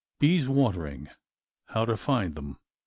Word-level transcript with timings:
BEES 0.19 0.49
WATERING. 0.49 1.09
HOW 1.67 1.85
TO 1.85 1.95
FIND 1.95 2.33
THEM. 2.33 2.57